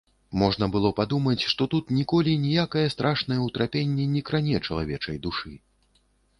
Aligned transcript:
Можна 0.43 0.69
было 0.75 0.91
думаць, 1.11 1.47
што 1.51 1.67
тут 1.73 1.93
ніколі 1.97 2.33
ніякае 2.47 2.87
страшнае 2.95 3.39
ўтрапенне 3.47 4.11
не 4.17 4.21
кране 4.31 4.65
чалавечай 4.67 5.25
душы. 5.31 5.57